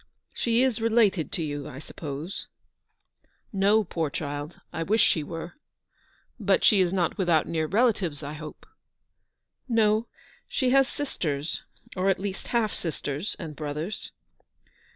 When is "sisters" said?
10.87-11.61, 12.73-13.35